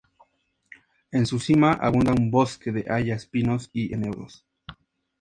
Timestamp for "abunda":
1.73-2.11